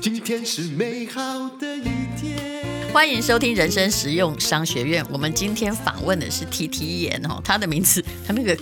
[0.00, 1.82] 今天是美好的一
[2.18, 2.90] 天。
[2.90, 5.04] 欢迎收听人生实用商学院。
[5.10, 8.56] 我们今天访问的是 TT 妍哦，他的名字，他那个。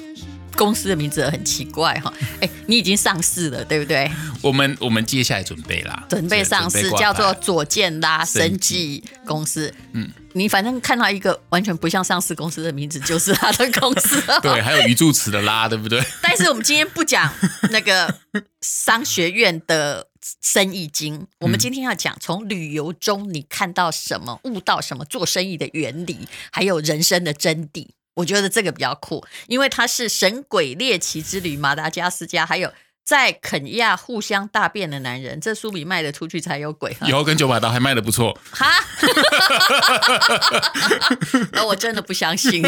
[0.56, 4.10] 公司的名字很奇怪哈，哎，你已经上市了，对不对？
[4.42, 9.72] 我们我们接下来准备啦，准备上市，叫做左健拉生技公司。
[9.92, 14.22] 嗯，你反正看到一个完全不像上市公司的名字，就是他的公司。
[14.42, 16.02] 对，还有鱼助词的拉，对不对？
[16.22, 17.32] 但是我们今天不讲
[17.70, 18.18] 那个
[18.60, 20.08] 商学院的
[20.40, 27.88] 生意经，我们今天要讲从旅游中你看到什么，悟到什么做生意的原理，还有人生的真谛。
[28.14, 32.72] 我觉得这个比较酷，因为它是《神鬼猎奇之旅》马达加斯加，还有。
[33.04, 36.96] 在肯亚互相大便的男人，这书比卖得出去才有鬼。
[37.06, 38.34] 以后跟九把刀还卖得不错。
[38.50, 38.66] 哈，
[41.52, 42.62] 那 我真的不相信。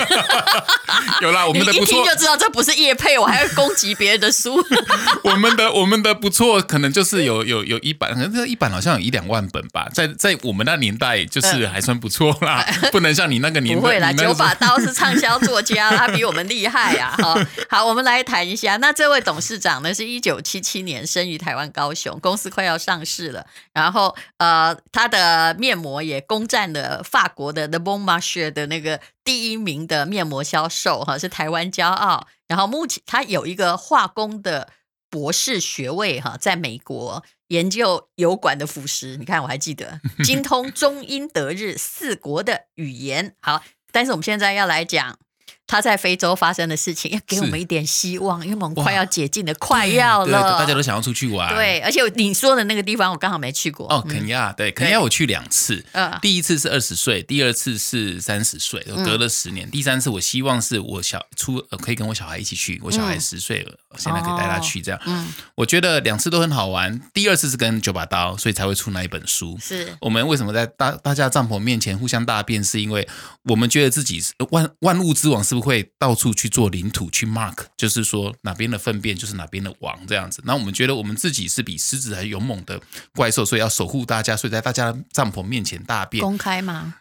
[1.23, 4.63] 有啦，我们的不错，一听就知道这不是叶配，我还要攻击别人的书。
[5.25, 13.81] 我们的我们的不错，可能就是有有有一版，可能这一版好像有一两万本吧，在在我们那年代就是还算不错啦，嗯、不能像你那个年代。
[13.81, 17.15] 不会啦，九把刀是畅销作家，他比我们厉害呀。
[17.23, 17.39] 好，
[17.71, 20.21] 好，我们来谈一下，那这位董事长呢，是一。
[20.27, 23.47] 一九七七年生于台湾高雄，公司快要上市了。
[23.73, 32.27] 然后，呃，他的面膜也攻占了法国的 The Bon Marché 的那个第一名的面膜销售，哈，是台湾骄傲。
[32.49, 34.71] 然后，目前他有一个化工的
[35.09, 39.17] 博士学位，哈，在美国研究油管的腐蚀。
[39.17, 43.37] 你看，我还记得 精通中英德日四国的语言。
[43.41, 45.21] 好，但是我们现在要来讲。
[45.67, 51.53] 他在非洲发生的事情，要给我们一点希望，因为我们快要解禁的，快要了，对大家都想要出去玩。
[51.53, 53.93] 对，而且你说的那个地方，我刚好没去过。
[53.93, 55.85] 哦，肯尼亚，对，肯尼亚我去两次，
[56.23, 59.69] 第一次是二十岁，第二次是三十岁，隔了十年。
[59.69, 65.01] 第三次我希望是我小出可以跟我小孩一起去，我小孩十岁了，现在可以带他去这样。
[65.07, 67.01] 嗯，我觉得两次都很好玩。
[67.13, 69.59] 第二次是跟九把刀，所以才会出那一本书。
[69.61, 73.09] 是我们为什么在大大家帐篷面前互相大便，是因为
[73.47, 75.56] 我们觉得自己是万万物之王是。
[75.57, 80.43] 不会到处去做领土去 mark，就是说哪边的粪便就是哪边的王这样子。
[80.45, 82.79] 那我们觉得我们自己是比狮子还勇猛的
[83.15, 86.97] 怪兽，所以要守护大家，所以在大家帐篷面前大便公开吗？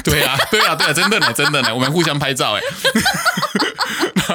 [0.04, 2.60] 对啊，对啊，对啊，真的呢，真的呢，我们互相拍照哎。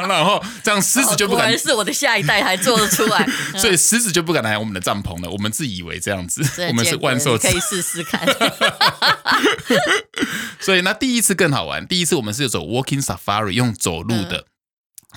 [0.07, 3.25] 然后这样狮子就不敢，哦、是我的下一代还做得出来，
[3.57, 5.29] 所以狮子就不敢来我们的帐篷了。
[5.29, 8.21] 我们自以为这样子，我们是万兽，可以试试看。
[10.59, 14.37] 所以那第一次更好玩，第一次我们是走 walking safari，用走路的。
[14.37, 14.45] 嗯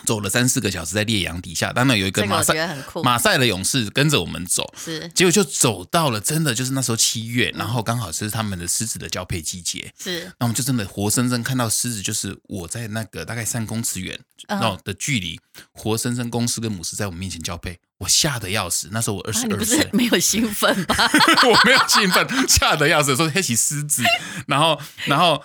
[0.07, 5.09] 走了三四个小时在烈阳底下，当然有一个马赛马赛的勇士跟着我们走，是。
[5.15, 10.25] 结果就走到了真的就是那时候七月，然后刚好是他们的狮子的交配季节，是。
[10.39, 15.41] 那我们就真的活生生看到狮子，就是我在那个大概三公尺远那的距离，
[15.73, 18.89] 活生生公狮跟母狮在我们面前交配，我吓得要死。
[18.93, 20.95] 那时候我二十二岁，没有兴奋吧？
[21.45, 24.03] 我没有兴奋，吓得要死，说黑起狮子，
[24.47, 25.43] 然后然后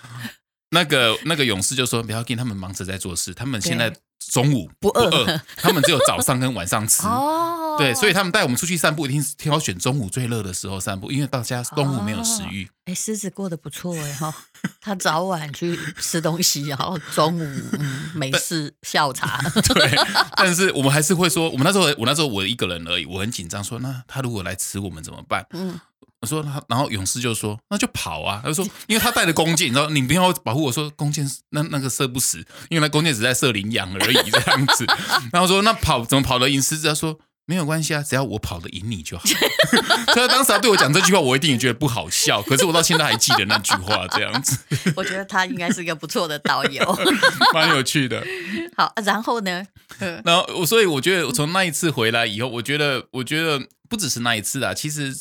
[0.70, 3.94] 那个那个勇士就说不要紧，他们忙着在做事，他们现在。
[4.34, 7.06] 中午不饿，不饿，他们只有早上跟晚上吃。
[7.06, 12.68] 哦，对，所以他们带我们出去散步，一定是挑选中午最热的时候散步，因为大家中午没有食欲。
[12.86, 14.34] 哎、哦，狮子过得不错哎哈，
[14.82, 19.40] 他早晚去吃东西，然后中午嗯 没事下午茶。
[19.76, 19.96] 对，
[20.36, 25.46] 但是我们还是会说，我们那时候我那时候我一个人而已，我很紧张，说那他如果来吃我们怎么办？
[25.52, 25.80] 嗯。
[26.24, 32.38] 我说他，然后勇士就说：“那就跑啊！”他就说： “因为他带着弓箭，你知道，你不要保护我说弓箭那那个射不死，
[32.70, 34.86] 因为那弓箭只在射羚羊而已这样子。
[35.34, 39.26] ”然后说：“那跑怎么跑得赢狮子？”他说：“没有关系啊，只要我跑得赢你就好。
[40.16, 42.42] ”所以他当时他对我讲这句话，我一定也觉得不好笑。
[42.42, 44.58] 可是我到现在还记得那句话，这样子。
[44.96, 46.98] 我觉得他应该是一个不错的导游，
[47.54, 48.26] 蛮有趣的。
[48.78, 49.62] 好，然后呢？
[50.24, 55.14] 然后我所以我觉得，从那一次回来以后，我觉得，我觉得不只是那一次啊，其实。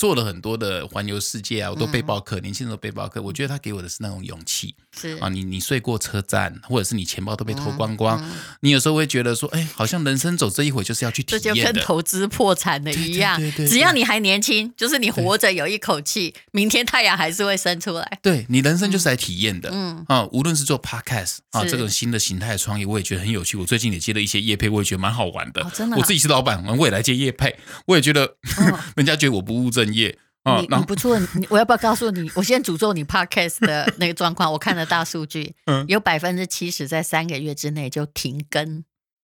[0.00, 3.20] 做了很多的环游世界啊，我都背包客，嗯、年轻人都背包客。
[3.20, 5.10] 我觉得他给我的是那种勇气，是。
[5.18, 18.18] 啊，你你睡过车站，或者是你钱包都被偷光光，嗯嗯、你有时候会觉得说，哎，好像人生走这一回就是要去体验的，这就跟投资破产的一样，对对只要你还年轻，就是你活着有一口气， 明天太阳还是会升出来。
[18.22, 23.58] 对，你人生就是来体验的，嗯啊，无论是做 podcast 啊这种新的形态的创业，我也觉得很有趣。
[23.58, 25.62] 我最近也接了一些业配，我也觉得蛮好玩的。
[25.62, 27.54] 哦、真的、啊，我自己是老板，我也来接业配，
[27.84, 30.18] 我也觉得、哦、 人家觉得我不务正业。
[30.42, 32.30] 你你不错，你我要不要告诉你？
[32.34, 34.50] 我先诅咒你 Podcast 的 那个状况。
[34.50, 38.82] 我看了大数据，嗯、有百分之七十在三个月之内就停更。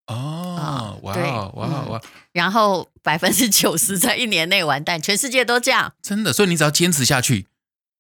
[0.09, 2.03] 哦，哇哇哇哇！
[2.33, 5.95] 然后百分之九十在一年内完蛋，全世界都这样。
[6.03, 7.47] 真的，所以你只要坚持下去，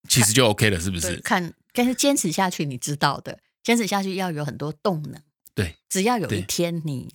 [0.06, 1.16] 其实就 OK 了，是不是？
[1.16, 5.20] 看，但是坚持下去，你知道的，坚持下去要有很多动能。
[5.54, 7.14] 对，只要有一天你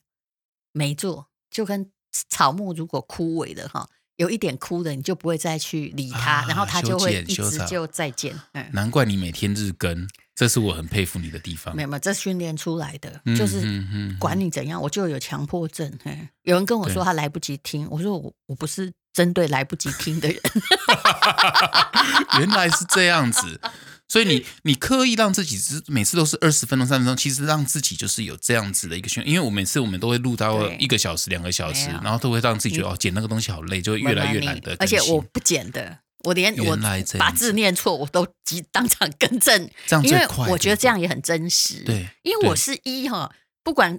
[0.73, 1.91] 没做，就跟
[2.27, 3.87] 草木如果枯萎了哈，
[4.21, 8.39] 有一点哭的，你就不会再去理他，啊、然后他就会一直就再见。
[8.53, 11.75] 嗯，难怪你每天日更，这是我很佩服你的地方。
[11.75, 13.65] 没有没有，这训练出来的，就是
[14.19, 15.91] 管你怎样，我就有强迫症。
[16.43, 20.39] 有人跟我说他来不及听，我说我我不是针对来不及听的人。
[22.37, 23.59] 原来是这样子。
[24.11, 34.75] 所以你你刻意让自己是每次都是二十分钟三十分钟，其实让自己就是有这样子的一个训练，因为我每次我们都会录到一个小时两个小时，然后都会让自己觉得哦剪那个东西好累，就会越来越懒得。
[34.79, 36.77] 而且我不剪的，我连我
[37.17, 40.39] 把字念错我都即当场更正，这样最快。
[40.39, 41.81] 因为我觉得这样也很真实。
[41.85, 43.97] 对，因为我是一哈，不管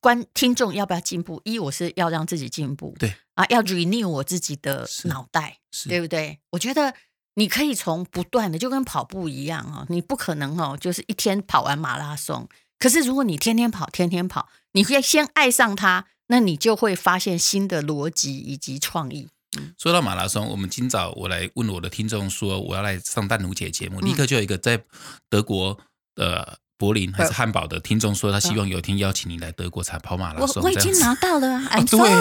[0.00, 6.40] 观听众要不要进步，一我是要让自己进步，对啊，要 renew 我自己的脑袋，对不对？
[6.50, 6.92] 我觉得。
[7.34, 12.48] 你可以从不断的，就跟跑步一样哦，你不可能哦，就是一天跑完马拉松。
[12.78, 19.28] 可是如果你天天跑，天天跑，你会先爱上它，那你就会发现新的逻辑以及创意。
[19.58, 24.84] 嗯，说到马拉松，我们今早我来问我的听众说，我要来上淡如姐节目，立刻就有一个在
[25.28, 25.78] 德国
[26.14, 26.58] 的。
[26.82, 30.60] 柏林还是汉堡的听众说，他希望有一天邀请你来德国才跑马拉松。
[30.60, 32.12] 我我已经拿到了，I'm sorry，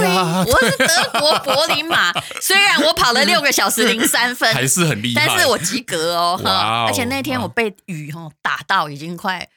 [0.45, 6.39] 我是德国柏林马，虽然我跑了六个小时零三分，还是很厉害，但是我及格哦。
[6.85, 9.49] 而且那天我被雨哈打到已经快，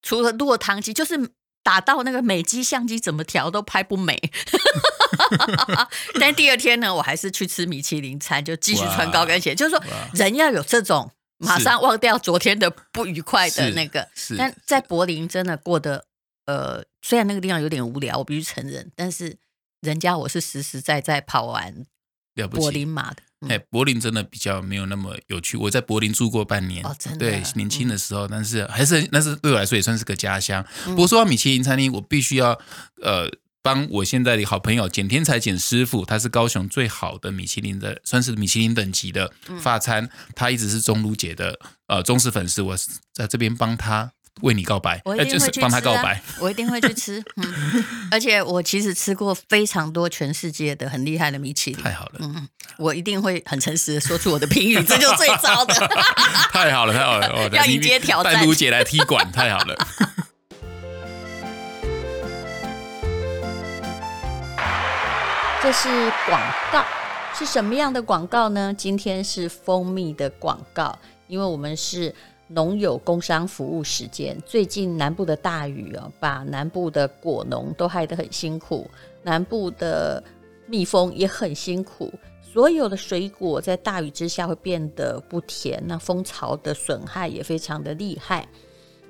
[0.00, 1.30] 除了落汤鸡，就是
[1.64, 4.30] 打到那个美肌相机怎么调都拍不美。
[6.20, 9.56] 但第二天呢，我还是去吃米其林餐，就继续穿高跟鞋。
[9.56, 9.82] 就是说，
[10.14, 11.10] 人要有这种。
[11.42, 14.08] 马上忘掉昨天的不愉快的那个，
[14.38, 16.06] 但在柏林真的过得，
[16.46, 19.36] 呃，虽然那个地方有点无聊，我必须承认，但是
[19.80, 21.84] 人家我是实实在在跑完
[22.50, 23.22] 柏林马的。
[23.48, 25.56] 哎、嗯，柏林真的比较没有那么有趣。
[25.56, 30.64] 我在柏林住过半年，哦，真的，对，年轻的时候，嗯、但是还是那是对我来说也算是个家乡。
[30.84, 32.58] 不过说到米其林餐厅，我必须要
[33.02, 33.28] 呃。
[33.62, 40.04] 帮我现在的好朋友简天才简师傅，他是高雄最好的米其林的，算是米其林等级的法餐。
[40.04, 42.76] 嗯、他一直是钟如姐的呃忠实粉丝，我
[43.12, 44.10] 在这边帮他
[44.40, 47.22] 为你告白，我一定会去帮他告白， 我一定会去吃。
[47.36, 52.14] 嗯，而且我其实吃过非常多全世界的很厉害的米其林，太好了。
[52.18, 52.48] 嗯，
[52.78, 55.74] 我一定会很诚实的说出我的评语，这就是最糟的。
[56.50, 59.86] 太好了，太好了，哦、 要迎接挑战，带卢姐来踢馆，太好了。
[65.62, 65.88] 这是
[66.26, 66.40] 广
[66.72, 66.84] 告，
[67.32, 68.74] 是什么样的广告呢？
[68.76, 70.98] 今天是蜂蜜的广告，
[71.28, 72.12] 因为我们是
[72.48, 74.36] 农友工商服务时间。
[74.44, 78.90] 最近南部的大雨啊，把南部的果农都害得很辛苦，
[79.22, 80.20] 南部的
[80.66, 82.12] 蜜蜂也很辛苦。
[82.42, 88.48] 所有的水果在大雨之下会变得不甜，那蜂巢的损害也非常的厉害。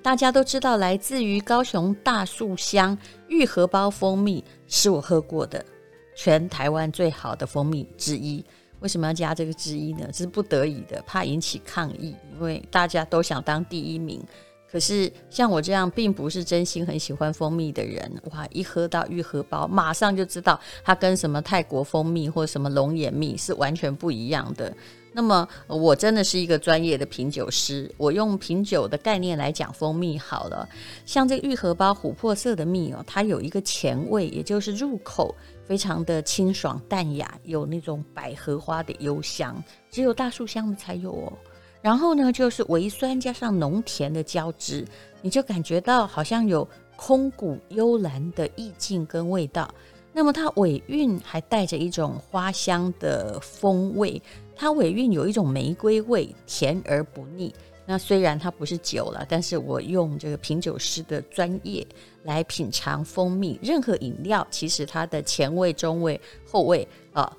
[0.02, 2.98] 大家都知道，来自于高雄大树乡
[3.28, 5.64] 玉荷包蜂蜜是我喝过的。
[6.14, 8.44] 全台湾最好的蜂蜜之一，
[8.80, 10.06] 为什么要加这个之一呢？
[10.08, 14.22] 这是不得已的，怕引起抗议，因为大家都想当第一名。
[14.70, 24.74] 可是像我这样并不是真心很喜欢蜂蜜的人，哇，一喝到玉荷包，马上就知道它跟什么泰国蜂蜜或什么龙眼蜜是完全不一样的。
[25.12, 30.68] 那么我真的是一个专业的品酒师，我用品酒的概念来讲蜂蜜好了。
[31.04, 35.34] 像这玉荷包琥珀色的蜜哦，它有一个前味，也就是入口。
[35.64, 41.32] 非常的清爽淡雅，有那种百合花的幽香，只有大树香的才有哦。
[41.81, 44.84] 然后呢，就是微酸加上浓甜的交织，
[45.22, 49.72] 你就感觉到好像有空谷幽兰的意境跟味道。
[50.12, 54.20] 那么它尾韵还带着一种花香的风味，
[54.62, 57.52] 它尾韵有一种玫瑰味，甜而不腻。
[57.84, 61.84] 那虽然它不是酒了，但是我用这个品酒师的专业
[62.22, 63.58] 来品尝蜂蜜。
[63.60, 67.36] 任何饮料其实它的前味、中味、后味啊、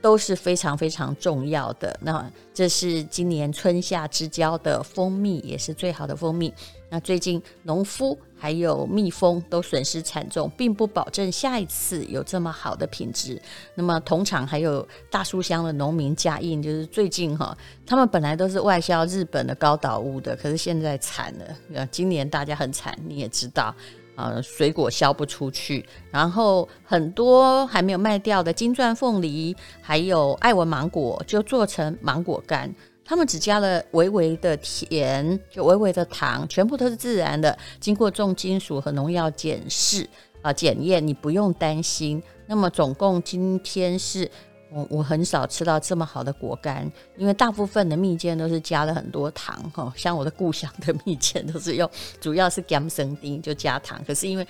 [0.00, 1.94] 都是非常非常重要的。
[2.00, 6.50] 那这是今年春夏之交的蜂蜜，也是最好的蜂蜜。
[6.94, 13.42] 那最近农夫还有蜜蜂都损失惨重，并不保证下一次有这么好的品质。
[13.74, 21.84] 那么同场还有大树乡的农民加印，就是最近哈，他们本来都是外销日本的高岛屋的，可是现在惨了。
[21.86, 23.74] 今年大家很惨，你也知道
[24.14, 32.72] 啊，水果销不出去，然后很多还没有卖掉的金钻凤梨，还有爱文芒果，就做成芒果干。
[33.04, 40.08] 他们只加了微微的甜，就微微的糖，全部都是自然的，经过重金属和农药检视
[40.42, 42.22] 啊检验，你不用担心。
[42.46, 44.30] 那么总共今天是
[44.72, 51.88] 我我很少吃到这么好的果干，因为大部分的蜜饯都是加了很多糖哈，像我的故乡的蜜饯都是用
[52.20, 54.46] 主要是姜生丁就加糖，可是因为。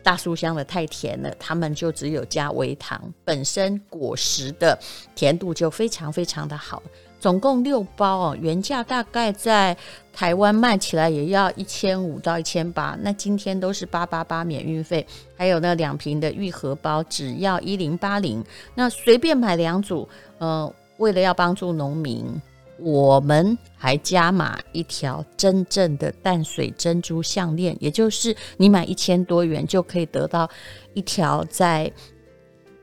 [0.00, 4.78] 大树香的太甜了，他们就只有加微糖，本身果实的
[5.14, 6.82] 甜度就非常非常的好。
[7.20, 9.76] 总共六包哦，原价大概在
[10.12, 15.04] 台湾卖起来也要一千五到一千八，那今天都是八八八免运费，
[15.36, 18.44] 还有那两瓶的愈合包只要一零八零，
[18.74, 20.08] 那随便买两组。
[20.38, 22.24] 呃，为了要帮助农民，
[22.78, 30.48] 我们还加码一条真正的淡水珍珠项链，也就是你买一千多元就可以得到
[30.94, 31.90] 一条在。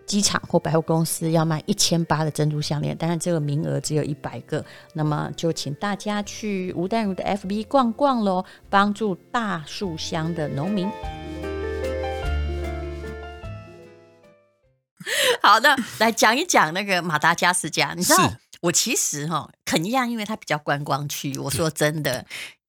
[0.06, 10.88] 机场或百货公司要卖一千八的珍珠项链，当然这个名额只有一百个，那么就请大家去吴淡如的 FB 逛逛喽，帮助大树乡的农民。
[15.42, 17.94] 好的，来讲一讲那个马达加斯加。
[17.96, 21.36] 你知道，我其实哈肯亚，因为它比较观光区。
[21.40, 22.26] 我说真的，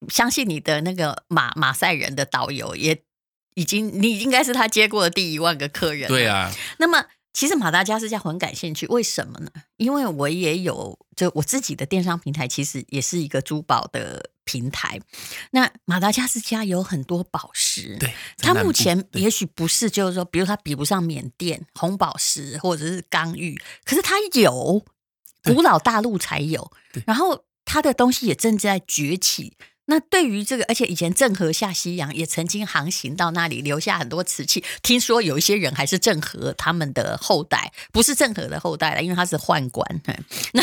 [0.08, 3.02] 相信你的那个马马赛人的导游也
[3.54, 6.08] 已经，你应该是他接过的第一万个客人。
[6.08, 7.04] 对啊，那么。
[7.36, 9.50] 其实马达加斯加很感兴趣，为什么呢？
[9.76, 14.98] 因为我也有，就我自己的电商平台，其实也是一个珠宝的平台。
[15.50, 24.82] 那马达加斯加有很多宝石，对，它目前也许不是，就是说，比如它比不上缅甸红宝石或者是刚玉，可是它有，
[25.44, 26.72] 古老大陆才有，
[27.04, 29.58] 然后它的东西也正在崛起。
[29.86, 34.62] 那对于这个，而且以前郑和下西洋也曾经航行到那里，留下很多瓷器。
[34.82, 40.02] 听说有一些人还是郑和他们的后代，不是郑和的后代了，因为他是宦官。
[40.52, 40.62] 那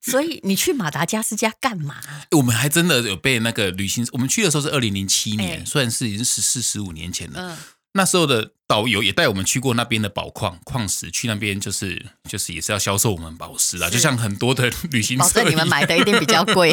[0.00, 1.96] 所以你去马达加斯加干嘛？
[2.30, 7.52] 我们还真的有被那个旅行，我们去的时候是二零零七年，算是已经十四十五年前了。
[7.52, 7.58] 嗯
[7.98, 16.72] 那时候的导游也带我们去过那边的宝矿矿石，去那边就是就是也是要销售我们宝石啦，就像很多的旅行社，你们买的一定比较贵。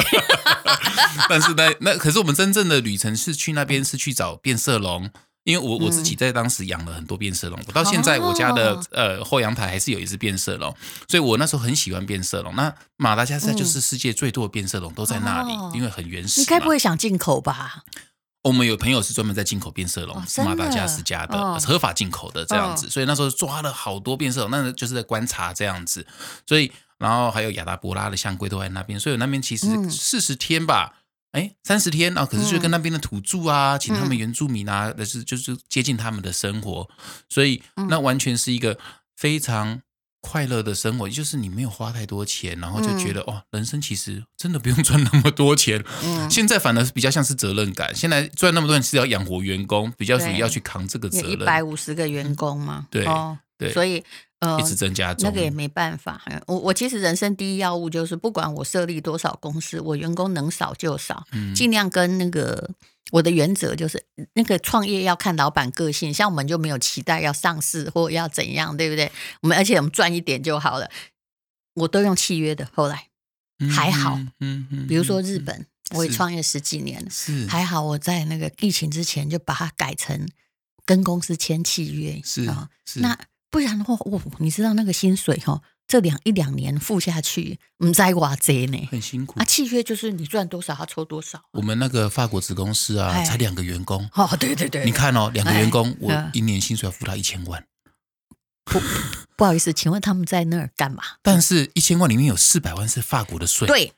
[1.27, 5.09] 但是那那可是我们真正的旅程是去那边是去找变色龙，
[5.45, 10.75] 因为我我自己在当时养了很多变色龙，我到现在我家的呃后阳台还是有一只变色龙，
[11.07, 12.55] 所以我那时候很喜欢变色龙。
[12.55, 16.41] 那马达加斯加就是世界最多的变色龙都在那里，因为很原始。
[16.41, 17.83] 你该不会想进口吧？
[18.47, 26.05] 我们有朋友是专门在进口变色龙，是马达加斯加的，哦、合法进口的这样子，哦、所以那时候抓了好多变色龙，那就是在观察这样子，
[26.45, 30.99] 所以然后还有亚达伯拉的象龟都在那边，所以那边其实四十天吧，
[31.31, 36.87] 哎三十天啊，可是就跟那边的土著啊，请他们原住民啊，但是就是接近他们的生活，
[37.27, 38.77] 所以那完全是一个
[39.15, 39.81] 非常。
[40.25, 45.83] 快乐的生活， 就是你没有花太多钱，然后就觉得、嗯、哦，人生其实真的不用赚那么多钱。
[46.03, 47.93] 嗯，现在反而是比较像是责任感。
[47.93, 51.31] 现在赚那么多钱是要养活员工，比较属于要去扛这个责任。
[51.31, 54.03] 一百五十个员工嘛，对、哦、对，所以
[54.39, 55.29] 呃，一直增加中。
[55.29, 56.19] 那个也没办法。
[56.47, 62.71] 我我其实人生第一要务就是，不管我设立多少公司，我员工能少就少，嗯、尽量跟那个。
[63.11, 69.11] 我的原则就是，那个创业要看老板个性，像我们就没有期待要上市或要怎样，对不对？
[69.41, 70.89] 我们而且我们赚一点就好了，
[71.75, 72.67] 我都用契约的。
[72.73, 73.09] 后来
[73.71, 80.27] 还好，嗯嗯，比如说日本，我也创业十几年了，是还好我在那个疫情之前就把它改成
[80.83, 83.17] 跟公司签契约，是啊，那
[83.51, 85.61] 不然的话，我你知道那个薪水哈。
[85.87, 89.39] 这两一两年付下去，唔知偌济呢，很辛苦。
[89.39, 91.39] 啊，契约就是你赚多少，他抽多少。
[91.51, 94.09] 我们那个法国子公司啊，才两个员工。
[94.13, 97.63] 哦，对对对，你看哦，两个员工，我一年薪水要付他一千万。
[98.65, 98.81] 不，
[99.37, 101.03] 不好意思，请问他们在那儿干嘛？
[101.21, 103.67] 但是一千万里面有四百万是法国的税。
[103.67, 103.93] 对，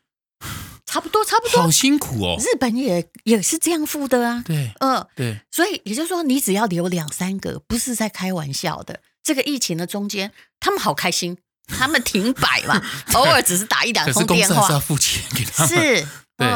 [0.86, 1.62] 差不多，差不多。
[1.62, 2.36] 好辛苦哦。
[2.38, 4.44] 日本也也是这样付的啊。
[4.46, 5.40] 对，嗯，对。
[5.50, 9.00] 所以也就是说，你只要留两三个，不是在开玩笑的。
[9.24, 11.38] 这个疫情的中间，他们好开心。
[11.68, 12.82] 他们停摆嘛，
[13.14, 14.68] 偶尔只是打一两通电话。
[14.68, 15.70] 是要付钱给他们。
[15.70, 16.08] 是，
[16.38, 16.48] 对。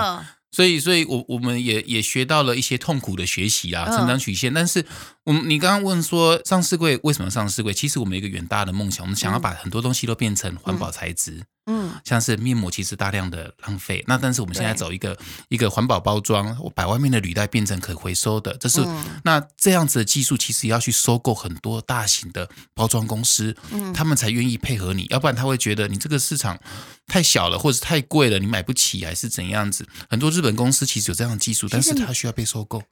[0.53, 4.53] 所以，所以我我们也也学到了一些痛苦的学习啊，成长曲线。
[4.53, 4.85] 但是，
[5.31, 7.73] 我们你刚刚问说上市柜为什么上市柜？
[7.73, 11.41] 其实我们有一个远大的梦想，我们想要把很多东西都变成环保材质。
[11.67, 18.85] 嗯，像是面膜其实大量的浪费，那但是我们现在走一个一个环保包装，我把外面的铝带变成可回收的，这是
[19.23, 23.55] 那这样子的技术，其实要去收购很多大型的包装公司，
[23.93, 26.59] 他们才愿意配合你，要不然他会觉得你这个市场
[27.07, 29.87] 太小了，或者太贵了，你买不起还是怎样子？
[30.09, 32.83] 很多日本公司其实有这样的技术，但是它需要被收购啊，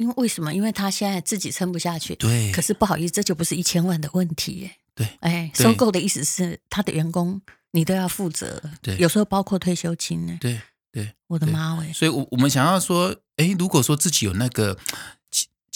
[0.00, 0.52] 因为为什么？
[0.54, 2.16] 因为他现在自己撑不下去。
[2.16, 4.70] 对，可是不好意思，这就不是一千万的问题耶。
[4.94, 7.40] 对，哎，收购的意思是他的员工。
[7.72, 10.36] 你都要负责，对，有时候包括退休金呢。
[10.40, 11.92] 对对，我的妈喂！
[11.92, 14.82] 所以，我我们想要说，哎，如果说自己有那个企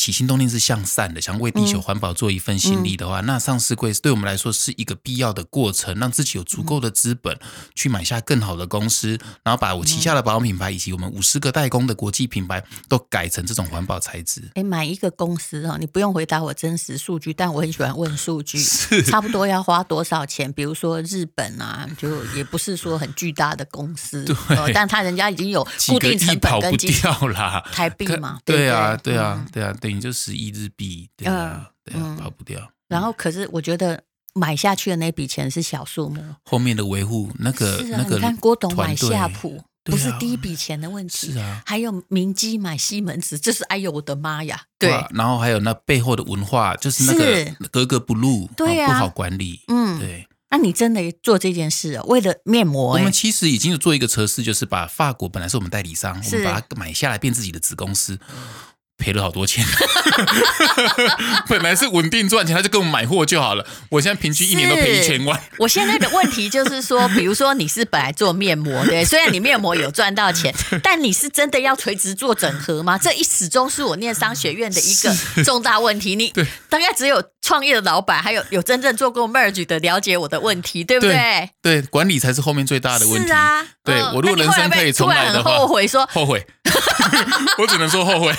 [0.05, 7.39] 起心动念是向善的，想为地球环保做一份心力的话，嗯、那上市柜对我们来说是一个必要的过程，让自己有足够的资本
[7.75, 14.43] 去买下更好的公司，然后把我旗下的保养品牌以及我们五十个代工的国际品牌都改成这种环保材质。
[14.57, 18.63] 哎，买一个公司哈，你不用回答我真实数据，但我很喜欢问数据，
[19.09, 20.53] 差不多要花多少钱？
[20.53, 32.61] 比如说日本啊，就也不是说很巨大的公司， 对，但他人家已经有固定成本跟几个亿跑不掉啦，台币嘛，对啊，对啊，对啊，等于就十亿日币，对啊，对啊，跑不掉。
[32.89, 34.03] 然后，可是我觉得
[34.35, 39.63] 买下去的那笔钱是小数目，后面的维护那个那个，你看郭董买夏普。
[39.87, 44.63] 不是第一笔钱的问题，是啊，还有明基买西门子，这是哎呦我的妈呀！
[44.79, 50.27] 对，然后还有那背后的文化，就是那个格格不入，对啊，不好管理，嗯，对。
[50.49, 52.95] 那你真的做这件事，为了面膜？
[52.95, 58.19] 我们其实已经有做一个测试，就是把法国本来是我们代理商，我们把它买下来变自己的子公司。
[58.97, 59.65] 赔了好多钱，
[61.49, 63.67] 本来是稳定赚钱，他就跟我们买货就好了。
[63.91, 65.39] 我现在平均一年都赔一千万。
[65.59, 72.97] 我现在的问题就是说，比如说你是本来做面膜的， 虽然你面膜有赚到钱，但你是真的要垂直做整合吗？
[72.97, 76.15] 这一始终是我念商学院的一个重大问题。
[76.15, 76.33] 你
[76.69, 81.51] 大概只有创业的老板，还有有真正做过 merge 的了解我的问题，对不对？
[81.61, 83.27] 对，管理才是后面最大的问题。
[83.27, 86.47] 是啊，对我如果人生可以重来的话，后悔说后悔，
[87.59, 88.33] 我只能说后悔。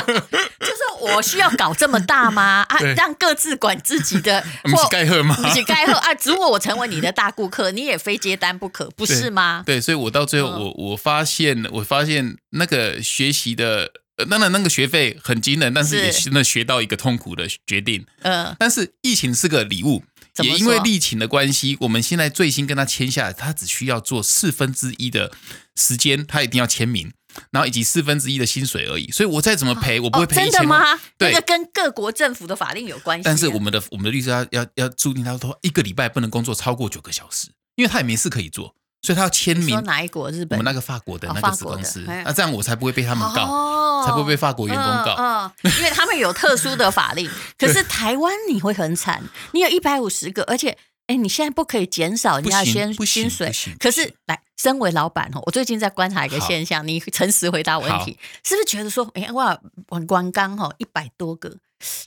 [0.00, 2.64] 就是我需要搞这么大吗？
[2.68, 4.42] 啊，让各自管自己的，
[4.74, 5.36] 或盖贺吗？
[5.54, 6.08] 是盖贺啊！
[6.24, 9.62] 如果我成为你的大顾客，你也非接单不可，不是吗？
[9.66, 13.90] 对，对，所以我到最后，我我发现，我发现那个学习的，
[14.28, 18.06] 当然那个学费很惊人，但是也真的学到一个痛苦的决定。
[18.22, 20.02] 嗯，但是疫情是个礼物，
[20.42, 25.32] 也因为疫情的关系，我们现在最新跟他签下来，他只需要做四分之一的
[25.76, 27.12] 时间，他一定要签名。
[27.50, 30.50] 然后以及四分之一的薪水而已，所以我再怎么赔，我不会赔钱。
[30.50, 30.84] 真的吗？
[31.18, 33.22] 对，那个跟各国政府的法令有关系。
[33.24, 39.70] 但是我们的我们的律师要要要注定，他说一个礼拜不能工作超过九个小时，因为他也没事可以做，所以他要签名。
[39.70, 40.30] 说哪一国？
[40.30, 40.58] 日本？
[40.58, 45.14] 我们那个法国的那个子公司，那这样我才不会被他们告，才不会被法国员工告。
[45.18, 47.30] 嗯，因为他们有特殊的法令。
[47.58, 49.22] 可是台湾你会很惨，
[49.52, 50.76] 你有一百五十个，而且。
[51.06, 53.52] 哎，你现在不可以减少人家先薪水。
[53.78, 61.58] 可是，来，身为老板哦，我最近在观察一个现象，你诚实回答问题，是不是觉得说，哎，哇，王光刚哈一百多个，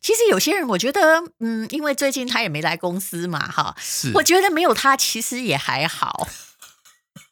[0.02, 6.28] 其实有些人我觉得，嗯，因为最近他也没来公司嘛，哈，是，我觉得没有他其实也还好。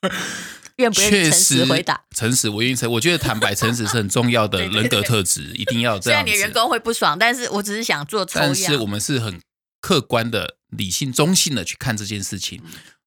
[0.78, 2.04] 愿不愿意诚实回答？
[2.14, 2.92] 诚实，我愿意诚。
[2.92, 6.22] 我觉得坦白、诚实是很重要的 人格特质，一定要这样。
[6.22, 8.50] 虽然你员工会不爽，但是我只是想做抽样。
[8.50, 9.40] 但是我们是很
[9.80, 10.58] 客观的。
[10.76, 12.62] 理性、中性的去看这件事情。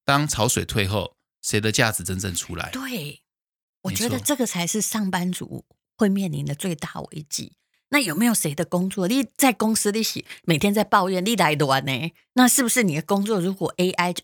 [0.04, 2.70] 当潮水退后，谁的价值真正出来？
[2.70, 3.22] 对，
[3.82, 5.64] 我觉得这个才是上班族
[5.96, 7.52] 会面临的最大危机。
[7.90, 9.08] 那有没有谁的工作？
[9.08, 12.12] 你在公司里洗，每天在抱怨，你来乱呢？
[12.34, 13.40] 那是不是你的工作？
[13.40, 14.16] 如果 AI，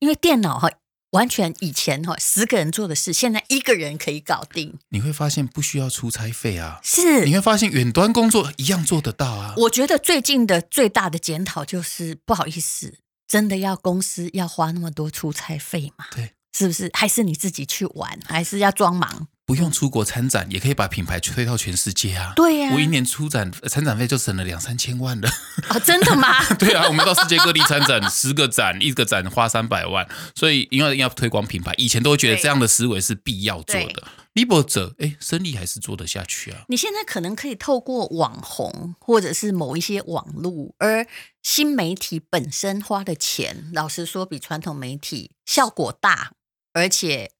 [0.00, 0.70] 因为电脑哈。
[1.12, 4.78] 完全以前哈十个人做的事，现在一个人可以搞定。
[4.88, 7.24] 你会发现不需要出差费啊，是。
[7.24, 9.54] 你会发现远端工作一样做得到啊。
[9.58, 12.94] 我觉得最近的最大的检讨就是，不好意思，
[13.28, 16.06] 真的要公司要花那么多出差费吗？
[16.14, 16.90] 对，是不是？
[16.94, 19.28] 还是你自己去玩，还是要装忙？
[19.52, 22.32] 不用出国参展，也可以把品牌推到全世界啊！
[22.34, 25.28] 对呀、啊，我一年出展参展费就省了两三千万了。
[25.68, 26.42] 哦，真的吗？
[26.58, 34.04] 对啊，我们到世界各地参展， 十个展一个展花三百万，所以因为要推广品牌，以前都会觉得这样的思维是必要做的。
[34.32, 36.64] 立波者，哎，生意还是做得下去啊。
[36.68, 41.06] 你现在可能可以透过网红或者是某一些网路，而
[41.42, 46.32] 新媒体本身花的钱，老实说比传统媒体效果大，
[46.72, 47.32] 而且。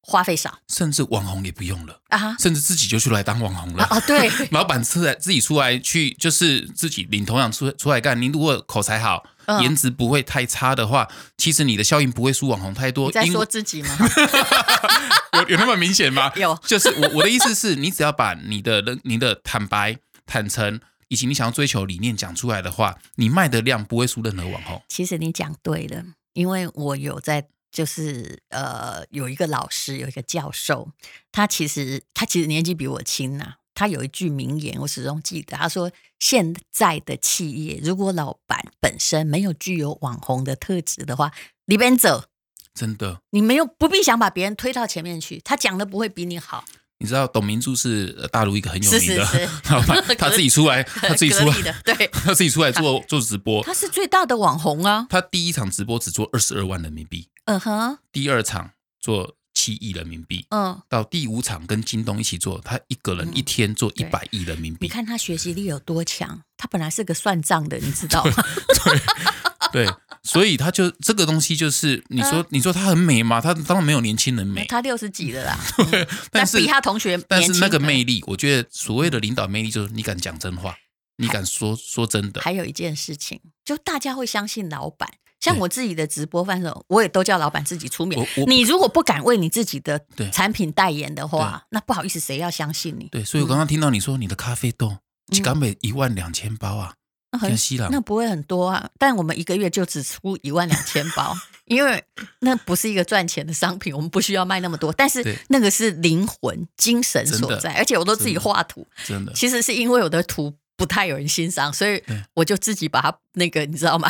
[0.00, 2.34] 花费少，甚至网红也不用了啊！
[2.38, 4.00] 甚至自己就出来当网红了啊！
[4.00, 8.20] 对， 老板出来自己出来去，就是自己领头羊出出来干。
[8.20, 9.26] 您如果口才好，
[9.60, 13.08] 颜值不会太差的话，其实你的效应不会输网红太多。
[13.08, 13.98] 你在说自己吗？
[15.34, 16.32] 有有那么明显吗？
[16.36, 24.82] 有，就是我我的意思是你只要把你的人、你的坦白、坦诚以及你想要追求理念讲出来的话，你卖的量不会输任何网红。
[24.88, 27.48] 其实你讲对了，因为我有在。
[27.78, 30.90] 就是呃，有一个老师，有一个教授，
[31.30, 33.54] 他其实他其实年纪比我轻呐、啊。
[33.72, 35.56] 他有一句名言，我始终记得。
[35.56, 41.30] 他说：“现在的企业，如果老板本身没有具有网红的特质的话，
[41.66, 42.24] 里边走，
[42.74, 46.64] 真的，你没有不必想把别人推到前面去，他讲的不会比你好。”
[47.00, 49.24] 你知道董明珠是大陆一个很有名的
[49.70, 55.06] 老板，他自己出来，他自己出来，对，他自己出来做做直播，他是最大的网红啊。
[55.08, 60.46] 他第一场直播只做二十二万人民币，嗯哼，第二场做七七亿人民币。
[60.50, 64.86] 嗯，到第五场跟京东一起做，他一个人一天做一百亿人民币。
[64.86, 66.42] 你看他学习力有多强？
[66.56, 68.32] 他本来是个算账的，你知道吗？
[69.72, 73.40] 对，对，所以他就这个东西就是你说，你说他很美吗？
[73.40, 75.58] 他当然没有年轻人美，他六十几了啦。
[75.90, 80.76] 对， 但是比他同学，但是那个魅力，我觉得所谓的领导魅力就是你敢讲真话，
[81.16, 82.40] 你敢说说真的。
[82.40, 85.10] 还有一件事情，就大家会相信老板。
[85.40, 88.26] 像我自己的直播贩售，我也都叫老板自己出面。
[88.46, 90.00] 你如果不敢为你自己的
[90.32, 93.08] 产品代言的话，那不好意思，谁要相信你？
[93.10, 94.98] 对，所以我刚刚听到你说你的咖啡豆，
[95.30, 96.92] 一缸每一万两千包啊，
[97.38, 97.88] 很稀了。
[97.92, 102.02] 那不会很多啊，但我们一个月就只出 一万两千包，因为
[102.40, 104.92] 那不是一个赚钱的商品，我们不需要卖那么多。
[104.92, 109.32] 但是那个是灵魂、精神所在，而且我都自己画图，真的。
[109.34, 112.02] 其实是因为我的图不太有人欣赏，所以
[112.34, 114.08] 我就自己把它那个，你知道吗？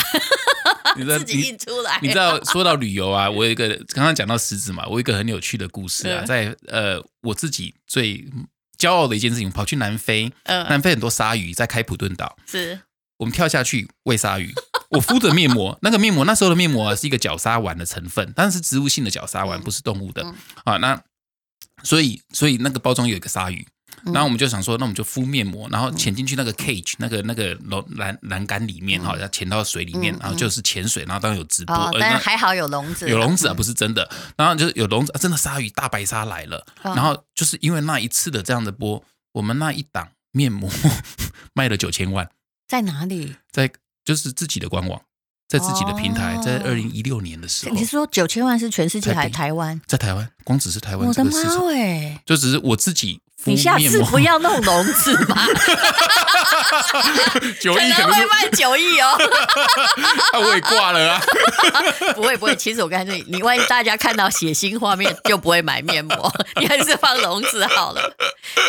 [0.98, 2.08] 你 知道自己印出来你。
[2.08, 8.24] 你知道说到旅游啊，我有一个刚刚讲到狮子嘛，我有一个很有趣的故事啊，在呃我自己最
[8.78, 12.80] 骄傲的一件事情，跑去南非，嗯，南非很多鲨鱼在开普敦岛，是，
[13.18, 14.52] 我们跳下去喂鲨鱼，
[14.90, 20.22] 我敷着面膜，那个面膜那时候的面膜啊是一个角鲨烷的成分，但是植物性的角鲨烷，不是动物的，
[20.64, 21.02] 啊，那
[21.82, 23.66] 所以所以那个包装有一个鲨鱼。
[24.04, 34.08] 然后我们就想说，那我们就敷面膜，然后潜进去那个 cage 那个那个楼栏栏杆里面哈，要潜到水里面，然后就是潜水，然后当然有直播，但还好有笼子，有笼子啊，不是真的。
[34.36, 36.64] 然后就是有笼子，真的鲨鱼大白鲨来了。
[36.82, 40.70] 然后就是因为那一次的这样的播，我们那一档面膜
[41.54, 42.28] 卖了九千万，
[42.66, 43.36] 在哪里？
[43.50, 43.70] 在
[44.04, 45.00] 就是自己的官网，
[45.48, 47.74] 在自己的平台，在二零一六年的时候。
[47.74, 49.80] 你是说九千万是全世界还是台湾？
[49.86, 51.30] 在台湾，光只是台湾我的妈
[51.72, 53.20] 哎，就只是我自己。
[53.44, 55.46] 你下次不要弄笼子嘛？
[57.60, 59.16] 九亿可能会卖九亿哦。
[60.34, 61.20] 那我也挂了啊！
[62.14, 68.12] 不会不会，其实我告诉你，你万一大家看到血腥画面，就不会买面膜，你还是放笼子好了。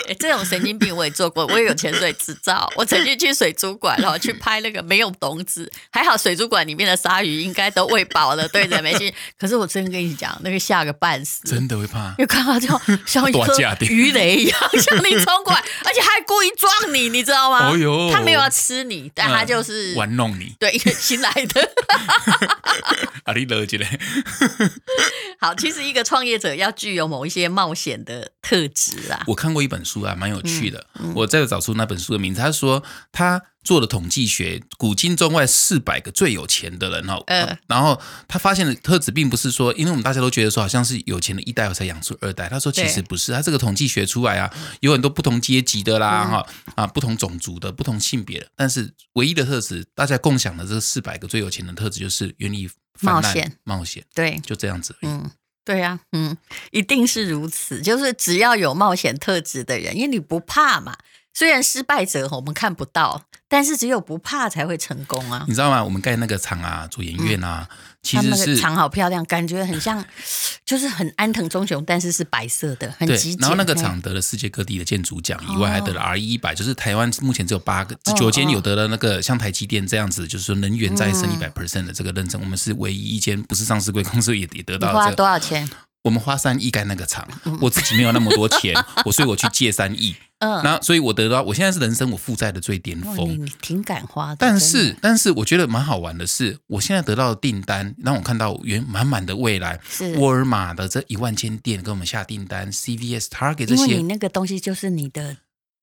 [0.08, 2.72] 哎，这种神经病我也做过，我也有潜水执照。
[2.76, 9.12] 我曾经去水族馆，然后去拍那个没有笼子，还好水族馆里面的鲨鱼应该都喂饱了，对着没事。
[9.38, 12.68] 可是我真跟你讲，那个吓个半死，真的会怕，因为看到就
[13.06, 14.59] 像一颗鱼雷一样。
[14.80, 17.70] 向你冲过来，而且还故意撞你，你知道吗？
[17.72, 20.56] 哦呦，他没有要吃你，但他就是玩弄你。
[20.60, 21.72] 对，因为新来的。
[23.30, 23.78] 阿里勒杰
[25.40, 29.24] 好，其实一个创业者要具有某一些冒险的特质啊。
[29.28, 30.86] 我看过一本书啊，蛮有趣的。
[31.16, 33.42] 我再找出那本书的名字，他说他。
[33.62, 52.68] 做了统计学，古今中外四百个最有钱的人哈，呃，然后他发现的特质并不是说，因为我们大家都觉得说好像是有钱的一代才养出二代，他说其实不是，他这个统计学出来啊，有很多不同阶级的啦哈啊，不同种族的，不同性别的，但是唯一的特质，大家共享的这四百个最有钱的特质就是愿意
[53.02, 55.30] 冒险，冒险，对，就这样子，嗯，
[55.64, 56.36] 对呀，嗯，
[56.72, 60.98] 一定是如此，就是只要有冒险特质的人，因为你不怕嘛。
[61.32, 65.44] 虽然失败者我们看不到，但是只有不怕才会成功啊！
[65.48, 65.84] 你知道吗？
[65.84, 70.06] 我们盖那个厂啊，主研院啊，嗯、其实是厂好漂亮，感觉很像，
[70.64, 73.40] 就是很安藤忠雄，但是是白色的，很极简。
[73.40, 85.00] 然后那个厂得了世界各地的建筑奖以外，还得了 RE 一百，就是台湾目前只有八个九间有得了那个像台积电这样子，就是说能源再生一百 percent 的这个认证，我们是唯一一间不是上市贵公司也也得到、这个。
[85.00, 85.68] 花多少钱？
[86.04, 87.28] 我们花三亿盖那个厂，
[87.62, 88.74] 我自己没有那么多钱，
[89.06, 90.16] 我所以我去借三亿。
[90.40, 93.28] 嗯，然后所以我得到，我现在是人生我负债的最巅峰。
[93.28, 94.38] 你你挺敢花的。
[94.40, 99.78] 但是但是我觉得蛮好玩的是，我现在得到的订单让我看到原满满的未来。
[99.90, 103.82] 是沃尔玛的这一万间店给我们下订单，CVS、Target 这些。
[103.84, 105.36] 因为你那个东西就是你的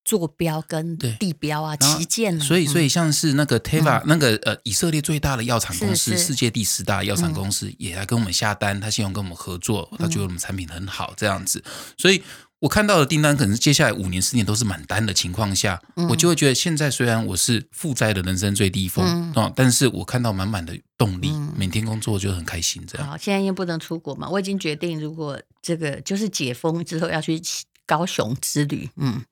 [0.06, 2.40] 坐标跟地标啊，旗舰。
[2.40, 11.62] 所以所以像是那个 Teva、嗯、那个呃以色列最大的药厂公司，世界第十大药厂公司也来跟我们下单，他希望跟我们合作，他觉得我们产品很好这样子，
[11.98, 12.22] 所以。
[12.58, 22.82] 我看到的订单可能是接下来五年、十年都是满单的情况下，嗯、我就会觉得现在虽然我是负债的人生最低峰啊，嗯、但是我看到满满的动力，嗯、每天工作就很开心。
[22.86, 23.06] 这样。
[23.06, 27.38] 好，现在因为不能出国嘛，我已经决定，如果这个就是解封之后要去
[27.84, 28.88] 高雄之旅。
[28.96, 29.22] 嗯，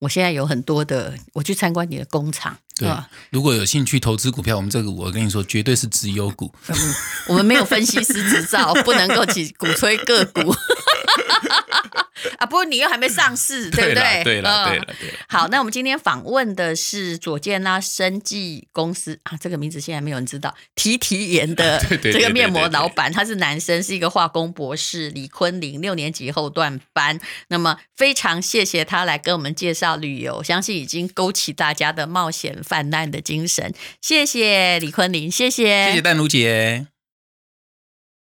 [0.00, 2.58] 我现在有很多的，我去参观你的工厂。
[2.80, 6.52] 对，吧如果有兴趣投资股票，我们这个我跟你说，绝对是绩优股。
[6.68, 6.94] 嗯，
[7.28, 10.54] 我们没有分析师执照，不能够去鼓吹个股。
[12.36, 14.22] 啊，不过你又还没上市， 对不对？
[14.24, 15.14] 对了，对了，对了。
[15.26, 20.54] 好，那我们今天访问的是左健拉生技公司啊，这个名字现在没有人知道。
[20.74, 27.18] 提提颜的 这个面膜老板，他是男生，是一个化工博士，李坤林，六年级后段班。
[27.48, 33.74] 那么非常谢谢他来跟我们介绍旅游，相信已经勾起大家的冒险泛滥的精神。
[34.00, 36.86] 谢谢李坤林，谢谢，谢谢淡如姐。